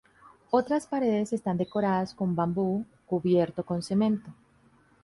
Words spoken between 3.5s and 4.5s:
con cemento.